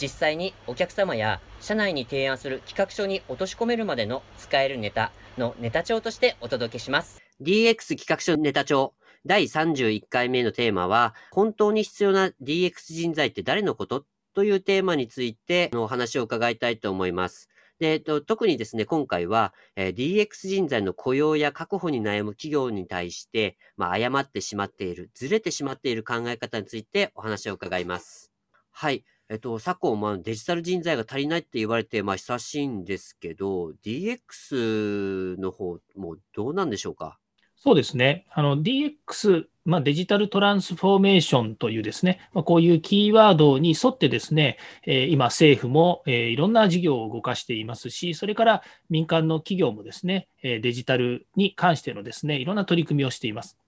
[0.00, 7.22] 実際にお客様や社内に提案する企画書に落とし込めるまでの使えるネタのネタ帳としてお届けします。
[7.40, 8.94] DX 企画書ネタ帳
[9.26, 17.48] 第31回目のテーマは、本当に必要な DX 人材って誰のことというテーマについてのお話を伺いたいと思います。
[17.80, 28.32] で、特にですね、今回は、えー、DX 人材の雇用や確保に悩む企業に対して、まあ、誤ってしまっている、ずれてしまっている考え方についてお話を伺います。
[28.70, 29.04] はい。
[29.28, 37.18] えっと、昨今、まあ、デジタル人材が足りないって言われて、まあ、久しいんですけど、DX の方もどうなんでしょうか？
[37.56, 38.26] そうですね。
[38.36, 53.58] DX、まあ、デジタルトランスフォーメーションというですね、まあ、こういうキーワードに沿ってですね、えー、今、政府も、えー、いろんな事業を動かしていますし、それから民間の企業もですね、えー、デジタルに関してのですね、いろんな取り組みをしています。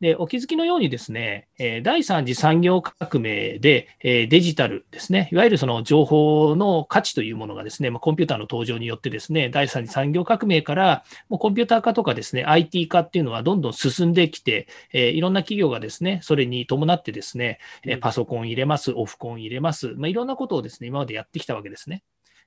[0.00, 22.02] でお気づきのようにですね、え第3次産業革命で、えデジタルですね、いわゆるその情報の価値というものがですね、まコンピューターの登場によってですね、第3次産業革命からもうコンピューター化とかですね、IT 化っていうのはどんどん進んできて、えいろんな企業がですね、それに伴ってですね、えパソコン入れます、オフコン入れます、まあ、いろんなことをですね、今までやってきたわけですね。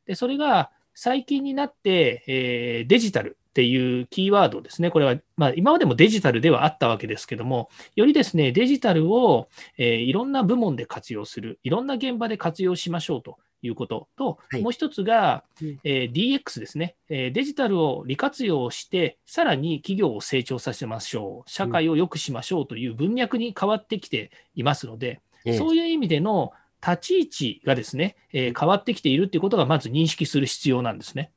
[0.06, 4.92] で、それが最近になって、えー、デジタルっていうキーワードですね。
[4.92, 9.48] これは、まあ、今までもデジタルではあったわけですけども、よりですね、デジタルを、
[9.78, 15.46] えー、いろんな部門で活用する、いろんな現場で活用しましょうということと、はい、もう一つが、
[15.86, 25.22] えー、DX ですね、えー、デジタルを利活用して、さらに企業を成長させましょう、社会を良くしましょうという文脈に変わってきていますので、
[25.58, 26.52] そういう意味での
[26.86, 31.32] 立ち位置がですね、えー、変わってきているということがまず認識する必要なんですね。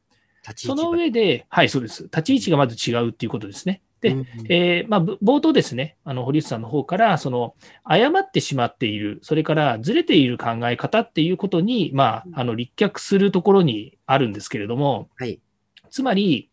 [0.57, 2.05] その上で、はい、そうです。
[2.05, 3.83] 立ち位置がまず違うっていうことですね。
[4.01, 7.55] で、うんうん、えー、まあ、冒頭ですね、あの堀内さんの方から、その
[7.85, 15.41] 誤ってしまっている、それからずれている考え方っていうことに、まあ、あの立脚するところにあるんですけれども、はい、
[15.91, 16.51] つまり、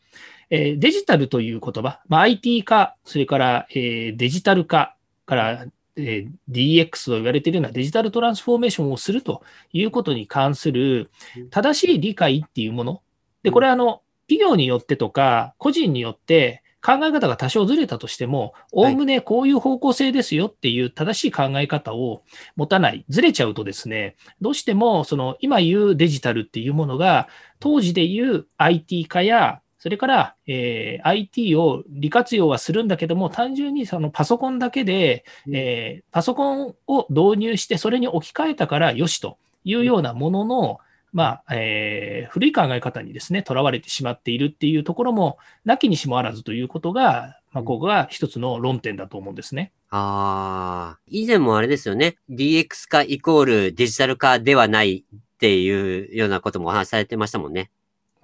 [0.49, 4.95] えー、デジタルという言葉、まあ、IT 化、それから、えー、デジタル化
[5.25, 5.65] から、
[5.97, 11.09] えー、DX と言われているようなデジタルトランスフォーメーションをするということに関する
[11.51, 13.01] 正しい理解っていうもの、
[13.45, 22.23] で、これはあの、企業によってとか、個人によって考え方が多少ずれたとしても、おおむねこういう方向性ですよっていう正しい考え方を
[22.55, 27.27] 持たない、ずれちゃうとですね、どうしてもその今言うデジタルっていうものが、
[27.59, 35.23] 当時で言う IT 化や、それから、えー、IT を利活用はするんだけども、単純にそのパソコンだけで、
[35.53, 40.79] えー、パソコンを導入して、それに置き換えたからよしというようなものの、
[41.15, 49.71] まあ、えー、古い考え方にですね、とらわれてしまっているっていうところも、なきにしもあらずということが、まあ、ここが一つの論点だと思うんですね。
[49.91, 52.17] ああ、以前もあれですよね。
[52.29, 57.71] DX 化イコールデジタル化ではないっていうようなこともお話しされてましたもんね。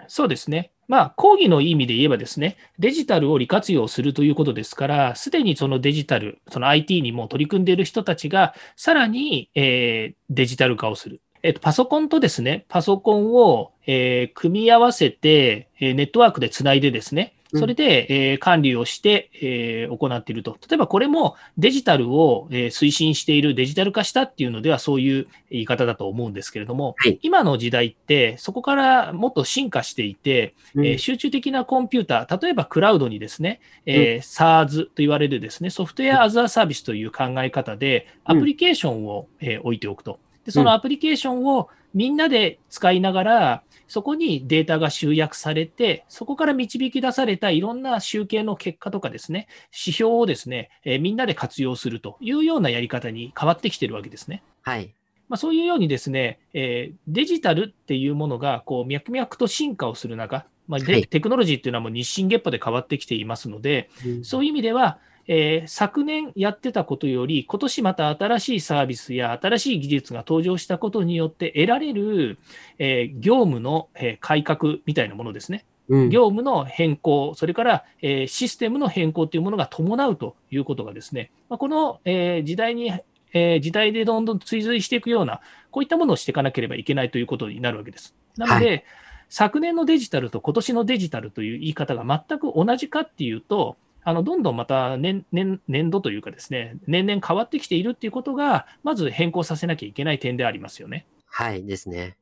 [0.10, 0.74] そうですね。
[0.90, 11.22] まあ、講義の意味で言えばですね、デジタルを利活用するということですから、すでにそのデジタル、その IT にも取り組んでいる人たちが、さらに、えー、デジタル化をする。
[11.44, 20.58] えっと、パソコンとですね、パソコンを、えー、組み合わせて、えー、ネットワークでつないでですね、それで、えー、管理をして、えー、行っていると。
[20.70, 40.20] 例えばこれもデジタルを、えー、推進しているデジタル化したっていうのではそういう言い方だと思うんですけれども、はい、今の時代ってそこからもっと進化していて、うん、えー、集中的なコンピューター、例えばクラウドにですね、えー、SARS と言われるですね、ソフトウェアアザーサービスという考え方でアプリケーションを、えー、置いておくと。
[40.46, 54.44] で、そのアプリケーションをみんなで使いながら、そこにデータが集約されて、そこから導き出されたいろんな集計の結果とかですね、指標をですね、えー、みんなで活用するというようなやり方に変わってきてるわけですね。
[54.62, 54.94] はい。
[55.28, 65.00] まあ、そういうようにですね、えー、デジタルっていうものがこう脈々と進化をする中、まあ、はい、テクノロジーっていうのはもう日進月歩で変わってきていますので、うん、そういう意味では、
[65.34, 72.38] えー、昨年やってたことより、今年また新しいサービスや新しい技術が登場したことによって得られる、
[72.80, 75.64] えー、業務の、えー、改革みたいなものですね。
[75.88, 82.92] うん、業務の変更、それから、えシステムの変更というものが伴うということがですね、まあ、この、え時代に
[83.34, 85.40] えー、時代でどんどん追随していくような、
[85.70, 88.14] こういったものをしていかなければいけないということになるわけです。
[88.36, 88.84] なので、はい、
[89.30, 101.06] 昨年のデジタルと今年のデジタルという言い方が全く同じかっていうと、あのどんどんまた年年年度というかですね、年々変わってきているっていうことが、まず変更させなきゃいけない点でありますよね。
[101.26, 102.18] はいですね。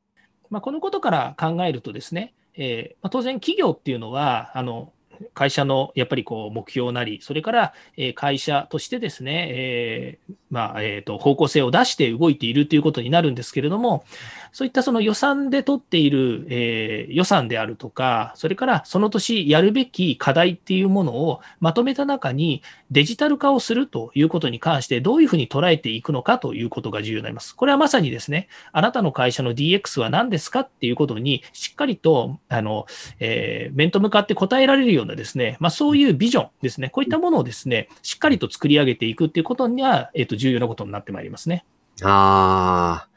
[0.50, 4.92] まあ、このことから考えるとですね、えーまあ、当然企業っていうのは、あの
[5.34, 7.74] 会社のやっぱりこう目標なり、それから
[8.14, 14.04] 会社としてですね、えー、まあ、えっ、と、方向性を出して動いているということになるんですけれども、
[14.52, 27.54] そういったその予算で取っている、えー、予算であるとか、それからその年やるべき課題っていうものをまとめた中にデジタル化をするということに関してどういうふうに捉えていくのかということが重要になります。
[27.54, 32.86] これはまさにですね、あなたの会社の DX は何ですかっていうことにしっかりと、あの、
[33.20, 41.64] えー、面と向かって答えられるようなですね、まあ、そういうビジョンですね、こういったものをですね、しっかりと作り上げていくっていうことには、えっ、ー、と、重要なことになってまいりますね。
[42.02, 43.10] ああ。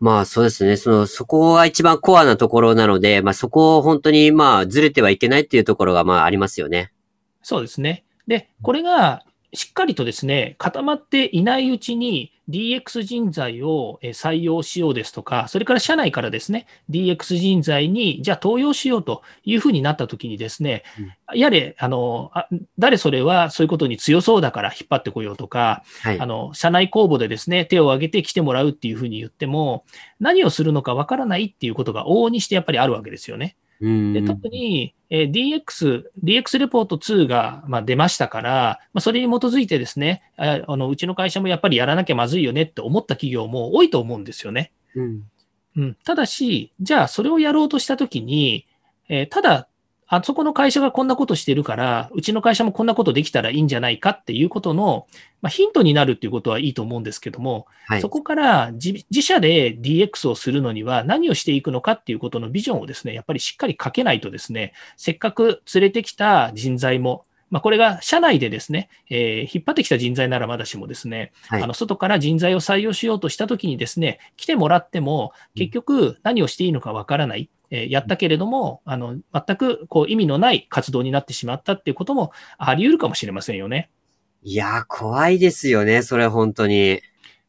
[0.00, 0.76] まあそうですね。
[0.76, 6.92] その、そこが一番コアなところなので、まあそこを本当にまあずれてはいけないっていうところがまあありますよね。
[7.42, 8.04] そうですね。
[8.26, 20.82] で、これがしっかりとですね、固まっていないうちに DX 人材を採用しようですとか、それから社内からですね、DX 人材にじゃあ登用しようというふうになったときにですね、
[21.30, 22.48] うん、やれあのあ、
[22.78, 29.84] 誰それはそういうことに強そうだから引っ張ってこようとか、はい、あの社内公募でですね、手を挙げて来てもらうっていうふうに言っても、
[30.20, 33.56] 何をするのかわからないっていうことが往々にしてやっぱりあるわけですよね。
[33.80, 44.72] で特に、えー、DX、DX レポート2が、まあ、出ましたから、まあ、それに基づいてですねあの、うちの会社もやっぱりやらなきゃまずいよねって思った企業も多いと思うんですよね。
[44.94, 45.22] うん、
[45.76, 48.66] うん、ただし、じゃあそれをやろうとしたときに、
[49.08, 49.68] えー、ただ
[50.06, 55.06] あそこの会社がこんなことしてるから、うちの会社もこんなことできたらいいんじゃないかっていうことの、
[55.40, 77.48] まあ、ヒントになるっていうことはいいと思うんですけども、はい、そこから自社で DX をするのには何をしていくのかっていうことのビジョンをですね、やっぱりしっかりかけないとですね、せっかく連れてきた人材も、まあ、これが社内でですね、えー、引っ張ってきた人材ならまだしもですね、はい、あの外から人材を採用しようとしたときにですね、来てもらっても、結局何をしていいのかわからない。
[77.74, 83.90] えやったけれども、あの全くこう意味のない活動になってしまったっていうこともあり得るかもしれませんよね。
[84.42, 87.00] いや怖いですよね、それ本当に。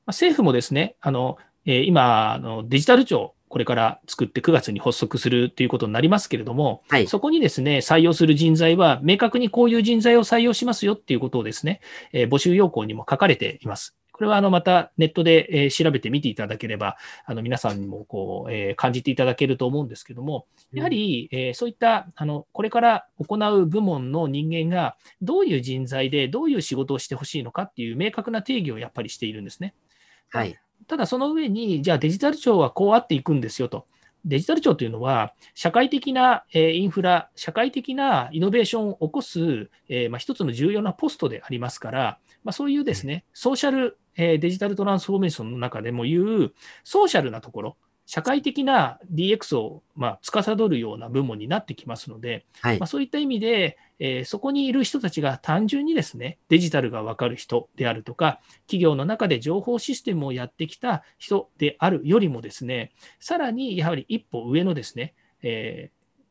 [0.07, 11.80] 政府もですね、あのえ今あの、デジタル庁、これから作って9月に発足するということになりますけれども、はい、そこにですね、採用する人材は、明確にこういう人材を採用しますよっていうことをですね、
[12.12, 13.95] えー、募集要項にも書かれています。
[14.15, 16.95] これはあのまたネットで調べてみていただければ、
[17.25, 29.73] あの皆さんにもこう感じていただけると思うんですけども、やはりそういったあのこれから行う部門の人間がどういう人材でどういう仕事をしてほしいのかっていう明確な定義をやっぱりしているんですね。
[30.29, 30.57] はい、
[30.88, 33.85] ただその上に、じゃあデジタル庁はこうあっていくんですよと。
[34.23, 46.53] デジタル庁というのは、社会的なインフラ、社会的なイノベーションを起こす、えー、まあ、一つの重要なポストでありますから、まあ、そういうですね、ソーシャル、えデジタルトランスフォーメーションの中でも言う、
[46.83, 65.89] ソーシャルなところ、社会的な DX を、まあ、司るような部門になってきますので、はい、まあ、そういった意味で、えー、そこにいる人たちが単純にですね、デジタルが分かる人であるとか、企業の中で情報システムをやってきた人であるよりもですね、さらにやはり一歩上のですね、え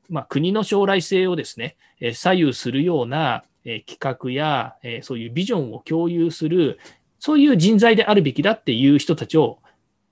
[0.08, 1.76] ー、まあ、国の将来性をですね、
[2.12, 6.78] 左右するような企画や、そういうビジョンを共有する、
[7.24, 9.58] そういう人材であるべきだっていう人たちを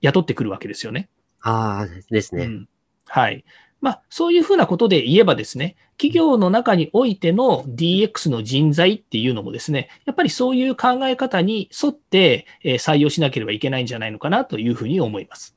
[0.01, 1.09] 雇ってくるわけですよね。
[1.41, 2.45] ああ、ですね。
[2.45, 2.69] うん、
[3.05, 3.45] はい。
[3.81, 15.52] まあ、そういうふうなことで言えばですね、企業の中においての DX の人材っていうのもですね、やっぱりそういう考え方に沿って採用しなければいけないんじゃないのかなというふうに思います。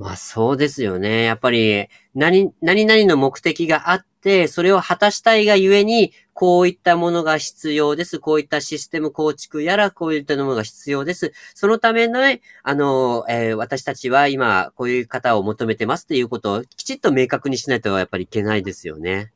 [0.00, 1.24] まあそうですよね。
[1.24, 8.18] やっぱり、何、何々の目的があって、それを果たしたいがゆえに、こういったものが必要です。
[8.18, 11.34] こういったシステム構築やら、こういったものが必要です。
[11.54, 19.34] そのための、ねあの、えー、私たちは今、こういう方を求めてますっていうことをきちっと明確にしないとやっぱりいけないですよね。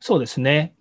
[0.00, 0.72] そうですね。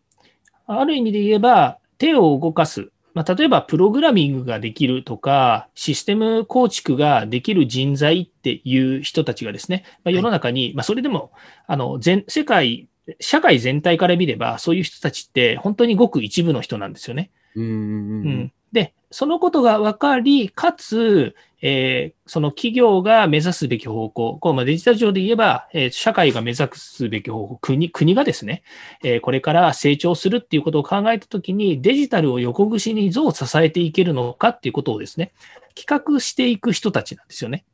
[0.68, 2.92] ある意味で言えば、手を動かす。
[3.18, 11.32] まあ、例えば、プログラミングができるとか、システム構築ができる人材っていう人たちがですね、まあ、世の中に、はい、まあ、それでも、
[11.66, 12.88] あの、全、世界、
[13.20, 17.32] 社会全体から見れば、そういう人たちって本当にごく一部の人なんですよね。
[17.56, 28.64] うんで、そのことが分かり、かつ、えー、その企業が目指すべき方向、こうまあ、デジタル上で言えば、えー、社会が目指すべき方向、国国がですね、
[29.04, 35.32] えー、これから成長するっていうことを考えたときに、デジタルを横串にどう支えていけるのかっていうことをですね、
[35.74, 37.66] 企画していく人たちなんですよね。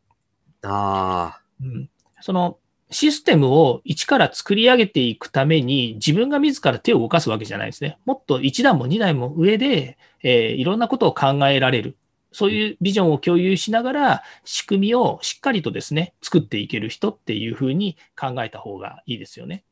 [0.64, 1.42] ああ。
[1.62, 1.90] うん。
[2.22, 2.58] その、
[2.94, 7.98] システムを一から作り上げていくために自分が自ら手を動かすわけじゃないですね。
[8.06, 11.98] もっと一段も二段も上で、えー、いろんなことを考えられる。
[12.32, 19.64] そういうビジョンを共有しながら、仕組みをしっかりとですね、作っていける人っていうふうに考えた方がいいですよね。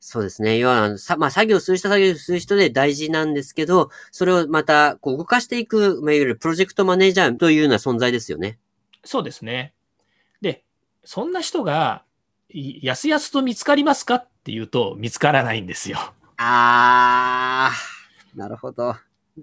[0.00, 0.58] そうですね。
[0.58, 8.58] 要は、さまあ、作業する人、作業する人で大事なんですけど、それをまた、こう、動かしていく、まあ、いわゆるプロジェクトマネージャーというような存在ですよね。
[9.02, 9.72] そうですね。
[10.42, 10.62] で、
[11.04, 12.04] そんな人が、
[12.48, 15.98] やすやすと見つかりますかっていうと、見つからないんですよ。
[16.36, 18.96] あー、なるほど。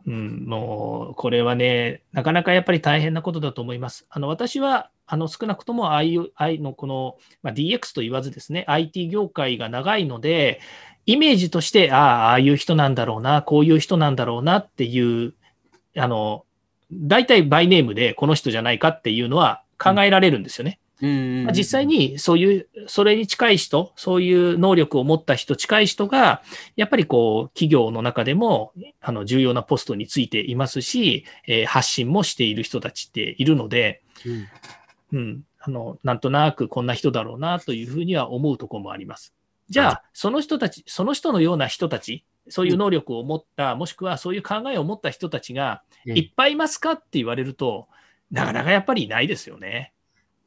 [0.05, 4.05] うん、もう、これはね、なかなかやっぱり大変なことだと思います。
[4.09, 10.61] あの、私は、あの、少なくとも I, I のこの、まあ、DX と言わずですね、IT 業界が長いので、
[11.05, 15.33] イメージとして、ああ、ああいう人なんだろうな、こういう人なんだろうなっていう、
[15.97, 16.45] あの、
[16.93, 20.79] 大体バイネームでこの人じゃないかっていうのは考えられるんですよね。
[21.01, 26.43] うん実際にそういう、それに近い人、そういう能力を持った人、近い人が、
[26.75, 34.03] やっぱりこう、企業の中でも、あの、重要なポストについていますし、えー、発信もしている人たちっているので、
[35.11, 39.33] うん、うん、あの、なんとなくこんな人だろうなというふうには思うところもあります。
[39.69, 47.87] じゃあ、その人たち、その人のような人たち、そういう能力を持った、もしくはそういう考えを持った人たちがいっぱいいますかって言われると、
[48.31, 49.93] なかなかやっぱりいないですよね。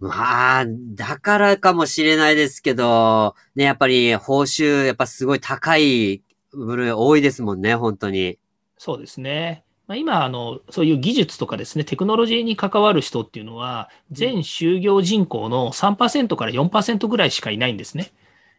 [0.05, 8.39] まあ、だからかもしれないですけど、ね、やっぱり報酬、やっぱすごい高い部類多いですもんね、本当に。
[8.77, 9.65] そうですね。
[9.87, 18.13] まあ、今あの、そういう技術とかですね、テクノロジーに関わる人っていうのは、全就業人口の3%から4%ぐらいしかいないんですね。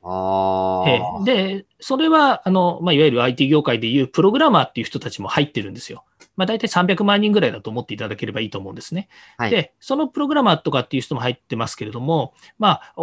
[0.03, 6.03] あで、それは、あの、まあ、いわゆる IT 業界でいうプログラマーっていう人たちも入ってるんですよ。
[6.35, 9.07] まあ、大体300万人ぐらいだと思っていただければいいと思うんですね。
[9.37, 12.93] はい、で、そのプログラマーとかっていう人も入ってますけれども、まあ、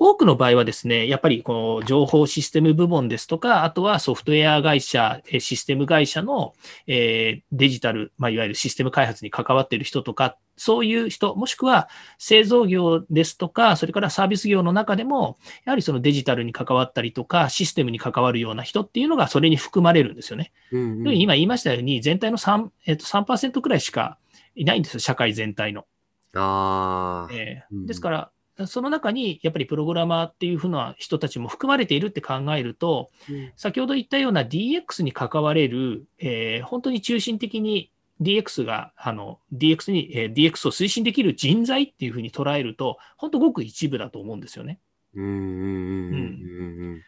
[0.00, 6.54] 多くの場合はですね、やっぱりこの情報システム部門ですとか、あとはソフトウェア会社、システム会社の、
[6.86, 11.88] えー、デジタル、まあ、いわゆるシステム開発に関わっている人とか、そういう人、もしくは
[12.18, 20.52] 製造業ですとか、それからサービス業の中でも、やはりそのデジタルに関わったりとか、システムに関わるような人っていうのがそれに含まれるんですよね。
[20.70, 24.18] うんうん、今言いましたように、全体の3、えー、と3%くらいしか
[24.54, 25.86] いないんですよ、社会全体の。
[26.34, 28.30] あえー、ですから、
[28.66, 44.80] その中にやっぱりプログラマーっていうふうな人たちも含まれているって考えると、うん、先ほど言ったような DX に関われる、えー、本当に中心的に DX が、あの、DX に、えー、DX を推進できる人材っていうふうに捉えると、本当ごく一部だと思うんですよね。
[45.14, 47.02] うん。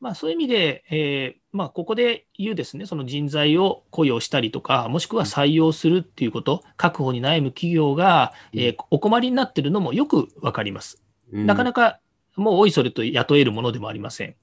[0.00, 11.02] まあそういう意味で、えー、まあここで言うですね、その人材を雇用したりとか、もしくは採用するっていうこと、確保に悩む企業が、えー、お困りになっているのもよくわかります。
[11.32, 11.98] なかなか
[12.36, 14.34] もうおいそれと雇えるものでもありません。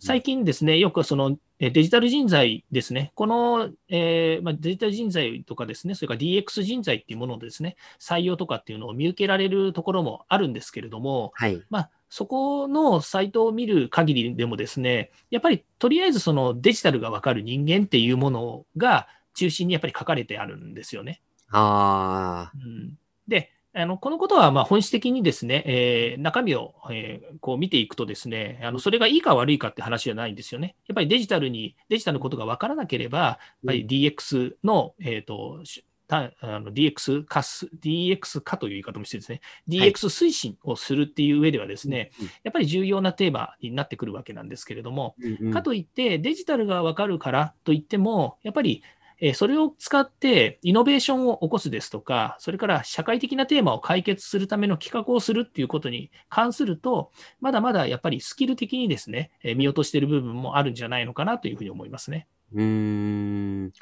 [0.00, 21.20] 最近ですね、よくそのデジタル人材ですね、この、えーまあ、デジタル人材とかですね、それから DX 人材っていうものをですね、採用とかっていうのを見受けられるところもあるんですけれども、はい、まあ、そこのサイトを見る限りでもですね、やっぱりとりあえずそのデジタルがわかる人間っていうものが中心にやっぱり書かれてあるんですよね。
[21.50, 30.74] あうん、で、あのこのことはまあ本質的にですね、えー、中身を、えー、こう見ていくとですね、あのそれがいいか悪いかって話じゃないんですよね。
[30.88, 35.60] やっぱりデジタルに、デジタルのことが分からなければ、やっぱり DX の、えーと、
[36.08, 48.82] あの DX 化す、DX 化という言い方もしてですね、DX 推進をするっていう上ではですね、はい、やっぱり重要なテーマになってくるわけなんですけれども、うんうん、かといってデジタルが分かるからといっても、やっぱり
[49.18, 62.26] えそれを使ってイノベーションを起こすですとか、それから社会的なテーマを解決するための企画をするっていうことに関すると、まだまだやっぱりスキル的にですね、え見落としている部分もあるんじゃないのかなというふうに思いますね。
[62.52, 63.72] うーん。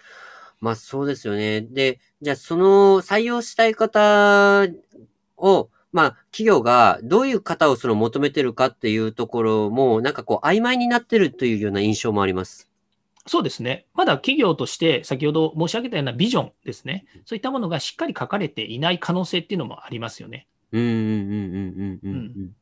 [0.65, 1.61] まあそうですよね。
[1.61, 4.67] で、じゃあその採用したい方
[5.37, 12.71] を、まあ企業がどういう方をその求めてるかっていうところも、なんかこう曖昧になってるというような印象もあります。
[13.27, 13.85] そうですね。
[13.93, 17.05] まだ企業として先ほど申し上げたようなビジョンですね。
[17.27, 20.47] そういったものがしっかり書かれていない可能性っていうのもありますよね。
[20.73, 22.57] うんうんうんうんうんうん。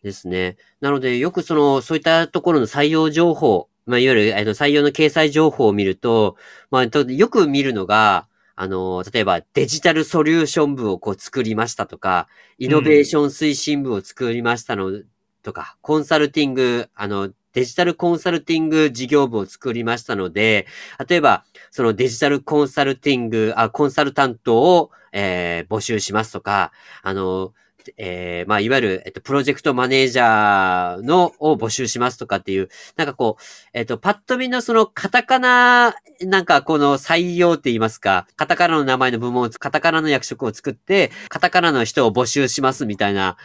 [0.00, 0.58] ですね。
[0.80, 6.36] なので、よくその、そういったところの採用情報まあ、いわゆる、えっと、採用の掲載情報を見ると、
[6.70, 8.26] まあ、よく見るのが、
[8.56, 15.02] あの、例えばデジタルソリューション部をこう作りましたとか、イノベーション推進部を作りましたの、
[15.42, 20.66] とか、コンサルティング、あの、デジタルコンサルティング事業部を作りましたので、
[21.08, 26.72] 例えば、そのデジタルコンサルティング、あ、コンサルタントを、えー、募集しますとか、
[27.02, 27.52] あの、
[27.96, 43.36] えー、まあ、いわゆる、えっと、プロジェクトマネージャーの、を募集しますとかっていう、なんかこう、えっと、パッと見のその、カタカナ、なんかこの採用って言いますか、カタカナの名前の部門を、カタカナの役職を作って、カタカナの人を募集しますみたいな、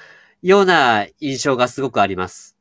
[0.41, 2.55] ような印象がすごくあります。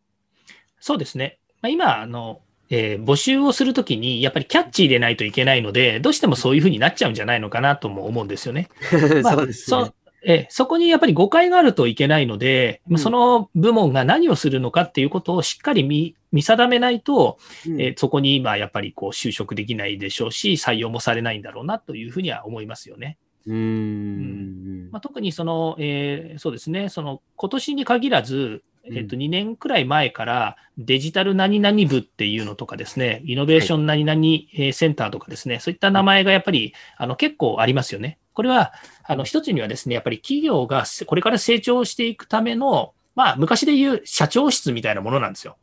[0.80, 1.38] そうですね。
[1.62, 8.68] まあ、今、あの、えー、募集をするときに、やっぱりキャッチーでないといけないので、どうしてもそういうふうになっちゃうんじゃないのかなとも思うんですよね。
[9.23, 9.92] まあ、そうですね。
[10.25, 23.16] えそこにやっぱり誤解があるといけないので、うん、その部門が何をするのかっていうことをしっかり見見定めないと、うん、えそこに今やっぱりこう就職できないでしょうし、採用もされないんだろうなというふうには思いますよね。
[23.46, 38.18] うん、まあ、特にその、えー、そうですね、その今年に限らず、えっと、2年くらい前からデジタル何々部っていうのとかですね、イノベーション何々センターとかですね、そういった名前がやっぱりあの結構ありますよね。
[38.38, 45.57] これは、あの、一つにはですね、やっぱり企業がこれから成長していくための、まあ、昔で言う社長室みたいなものなんですよ。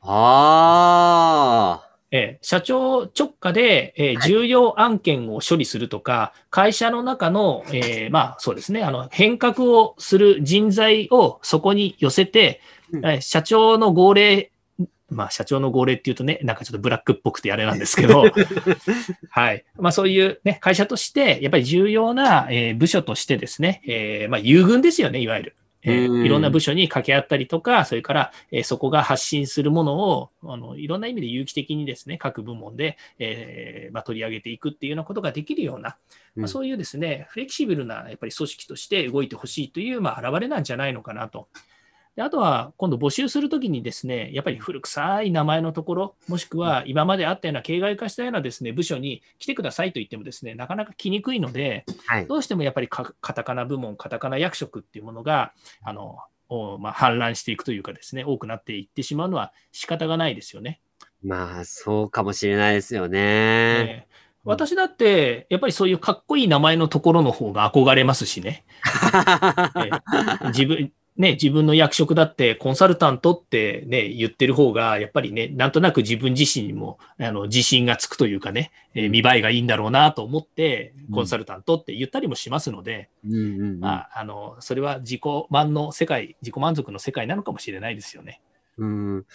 [0.00, 1.90] ああ。
[2.10, 12.60] え社長直下で、え重要案件を処理するとか、はい、会社の中の、えー、まあそうですね、あの変革をする人材をそこに寄せて、
[12.92, 14.49] うん、社長の号令
[15.10, 18.24] まあ、社長の号令っていうとね、なんかちょっとブラックっぽくてあれなんですけど、
[19.30, 19.64] はい。
[19.76, 25.56] まあ、そういうね、会社として、やっぱり重要な、えー、部署としてですね、えー、まあ、優遇ですよね、いわゆる。
[25.82, 35.96] えー、いろんな部署に掛け合ったりとか、それから、えー、そこが発信するものを、あの、いろんな意味で有機的にですね、各部門で、えー、まあ、取り上げていくっていうようなことができるような、
[36.36, 41.48] まあ、そういうですね、フレキシブルな、やっぱり組織として動いてほしいという、まあ、現れなんじゃないのかなと。
[42.16, 55.52] であとは、今度募集するときにですね、やっぱり古臭い名前のところ、もしくは今まであったような形骸化したようなですね、部署に来てくださいと言ってもですね、なかなか来にくいので、はい、どうしてもやっぱりカタカナ部門、カタカナ役職っていうものが、
[55.82, 56.18] あの、
[56.78, 60.80] まあ、氾濫していくというかですね、多くなっていってしまうのは仕方がないですよね。
[61.22, 64.08] まあ、そうかもしれないですよね。
[64.42, 68.64] 私だって、やっぱりそういうかっこいい名前のところの方が憧れますしね。
[70.48, 83.10] 自分ね、自分の役職だってコンサルタントってね、言ってる方が、やっぱりね、なんとなく自分自身にも、あの、自信がつくというかね、えー、見栄えがいいんだろうなと思って、コンサルタントって言ったりもしますので、
[83.80, 88.40] まあ、あの、それは自己満の世界、自己満足の世界なのかもしれないですよね。
[88.80, 89.26] うん。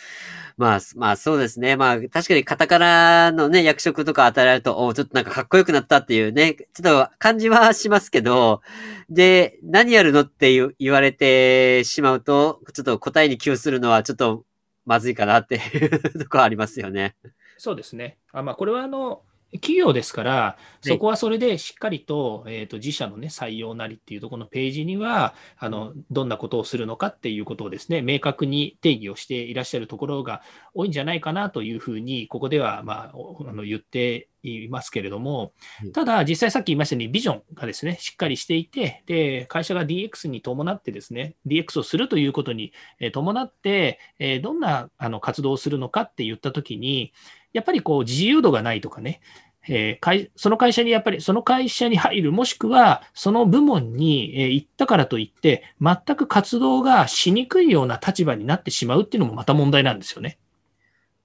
[0.57, 1.77] まあ、まあそうですね。
[1.77, 8.61] まあ確かにカタカナのね、役職とか与えられると、おちょっとなんかかっこよくなったっていうね、ちょっと感じはしますけど、
[9.07, 14.45] で、何やるのって言われてしまうと、ちょっと答えに寄与するのはちょっと
[14.85, 17.15] まずいかなっていうとこありますよね。
[17.59, 18.17] そうですね。
[18.31, 19.21] あまあ、これはあの、
[19.55, 30.41] 企業ですから、そこはそれでしっかりと,、えーと、自社の、ね、採用なりっていうところのページにはあの、どんなことをするのかっていうことをですね、明確に定義をしていらっしゃるところが
[30.73, 35.53] 多いんじゃないかなというふうに、ここでは、まあ、あの言っていますけれども、
[35.93, 42.73] ただ、実際さっき言いましたように、ビジョンがですね、しっかりしていて、で、会社が DX に伴ってですね、DX をするということに
[43.11, 43.99] 伴って、
[44.43, 47.13] どんなあの活動をするのかって言ったときに、
[47.53, 49.21] やっぱりこう自由度がないとかね、
[49.67, 60.37] えー、その会社にやっぱり、その会社に入る、もしくはその部門に、え行ったからといって、全く活動がしにくいような立場になってしまうっていうのもまた問題なんですよね。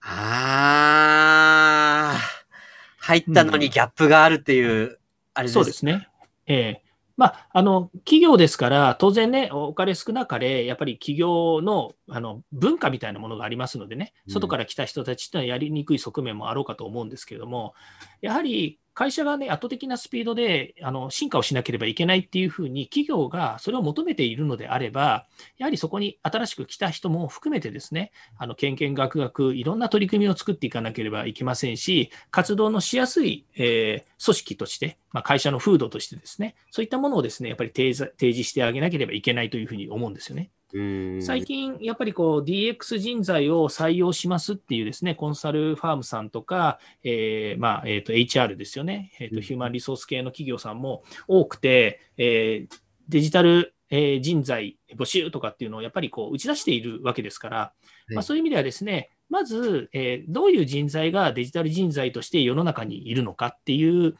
[0.00, 2.18] ああ、
[2.98, 4.96] 入ったのにギャップがあるっていう、うん、
[5.34, 6.08] あれですそうですね。
[6.46, 6.89] ええー
[7.20, 17.74] まあ、あの企業ですから、当然ね、お金少なかれ、やっぱり企業のあの文化みたいなものがありますのでね、外から来た人たちっていうのはやりにくい側面もあろうかと思うんですけれども、
[18.22, 40.50] やはり会社がね、圧倒的なスピードであの進化をしなければいけないっていうふうに、企業がそれを求めているのであれば、やはりそこに新しく来た人も含めてですね、あの、けんけんがくがく、いろんな取り組みを作っていかなければいけませんし、活動のしやすい、えー、組織として、まあ、会社の風土としてですね、そういったものをですね、やっぱり提示してあげなければいけないというふうに思うんですよね。
[41.20, 52.76] 最近、やっぱりこう DX 人材を採用しますっていうですね、コンサルファームさんとか、えー、まあ、えっ、ー、と、HR ですよね、えっ、ー、と、ヒューマンリソース系の企業さんも多くて、えー、
[53.08, 57.72] デジタル、え人材募集とかっていうのをやっぱりこう打ち出しているわけですから、
[58.10, 64.16] まあ、そういう意味ではですね、まず、えー、どういう人材がデジタル人材として世の中にいるのかっていう、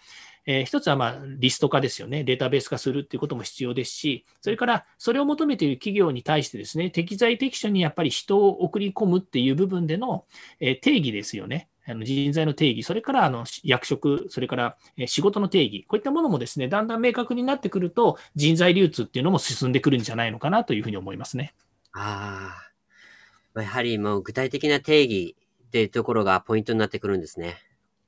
[0.51, 10.25] えー、一つはまあリスト化ですよね、データベース化するっていうことも必要ですし、それからそれを求めている企業に対してですね、適材適所にやっぱり人を送り込むっていう部分での、
[10.59, 11.69] えー、定義ですよね。
[11.87, 21.55] あの人材の定義、それからあの役職、それから仕事の定義、こういったものもですね、だんだん明確になってくると、人材流通っていうのも進んでくるんじゃないのかなというふうに思いますね。
[21.93, 22.57] あ
[23.55, 25.37] あ、やはりもう具体的な定義
[25.67, 27.57] っていうところがポイントになってくるんですね。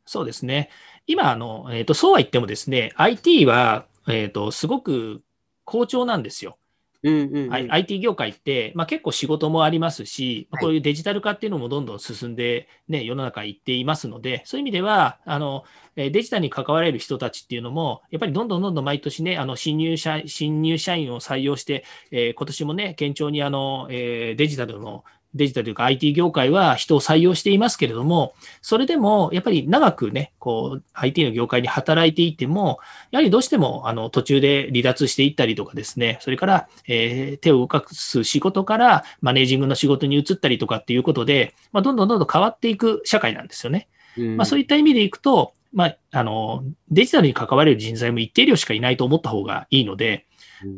[0.05, 0.69] そうですね。
[1.07, 5.23] 今、あの、えっ、ー、と、そうは言ってもですね、IT は、えっ、ー、と、すごく
[5.65, 6.59] 好調なんですよ。
[7.05, 15.65] うんうんうん、はい、IT 業界って、まあ、結構仕事もありますし、こういうデジタル化っていうのもどんどん進んで、ね、世の中行っていますので、そういう意味では、あの
[15.97, 32.79] デジタルに関われる人たちっていうのも、やっぱりどんどんどんどん毎年ね、あの新入社新入社員を採用して、えー、今年もね、堅調にあの、えー、デジタルのデジタルというか IT 業界は人を採用していますけれども、それでもやっぱり長くね、こう IT の業界に働いていても、
[33.11, 43.89] やはりどうしてもあの途中で離脱していったりとかですね、それから、えー、手を動かす仕事からマネージングの仕事に移ったりとかっていうことで、まあ、どんどんどんどん変わっていく社会なんですよね。
[44.19, 50.27] うん、まあ、そういった意味でいくと、まあ、あの、デジタルに関われる人材も一定量しかいないと思った方がいいので、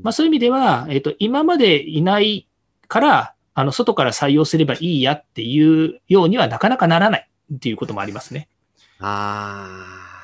[0.02, 2.46] まあ、そういう意味では、えっ、ー、と、今までいない
[2.88, 8.48] から、あの、外から採用すればいいやっていうようにはなかなかならないっていうこともありますね。
[8.98, 10.14] ああ。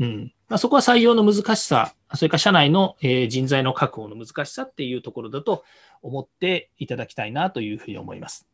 [0.00, 0.32] うん。
[0.48, 5.64] まあ、そこは採用の難しさ、それから社内の、えー、人材の確保の難しさっていうところだと
[6.02, 8.47] 思っていただきたいなというふうに思います。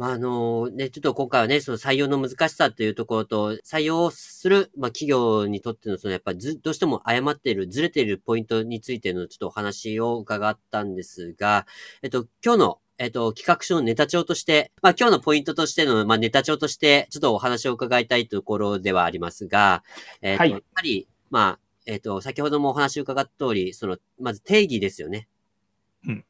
[0.00, 11.66] まあ、あの、ね、ちょっと今回はね、その採用の難しさというところと、採用する、まあ、企業にとっての、そのやっぱりず、どうしても誤っている、ずれているポイントについてのちょっとお話を伺ったんですが、
[12.00, 19.82] えっと、今日のえっと、企画書のネタ帳として、まあ今日のポイントとしての、まあネタ帳として、ちょっとお話を伺いたいところではありますが、
[20.20, 25.28] えっと、はい、やっぱり、まあ、えっと、先ほどもお話を伺った通り、その、まず定義ですよね。
[26.06, 26.24] うん。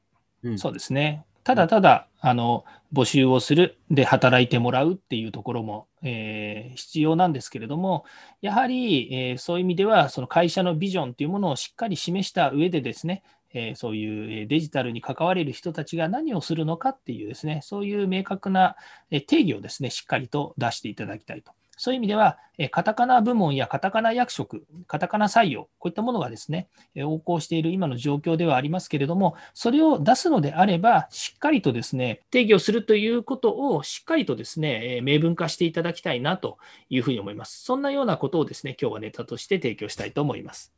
[0.45, 1.25] うん、そうですね。
[1.45, 8.05] ただただ、あの、募集をする、で、働いてもらうっていうところも、えー、必要なんですけれども、
[8.43, 13.23] やはり、えー、そういう意味では、その会社のビジョンというものをしっかり示した上でですね、
[13.53, 18.77] えー、そういうデジタルに関われる人たちが何をするのかっていうですね、そういう明確な
[19.11, 21.53] 定義をですね、しっかりと出していただきたいと。
[21.81, 22.37] そういう意味では、
[22.73, 36.59] カタカナ部門やカタカナ役職、カタカナ採用、こういったものがですね、横行している今の状況ではありますけれども、それを出すのであれば、しっかりとですね、定義をするということをしっかりとですね、明文化していただきたいなと
[36.91, 37.65] いうふうに思います。
[37.65, 40.75] そんなようなことをですね、今日はネタとして提供したいと思います。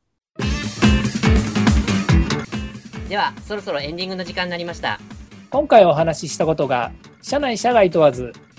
[3.09, 5.01] では、そろそろエンディングの時間になりました。
[5.51, 8.33] 今回お話ししたことが、社内社外問わず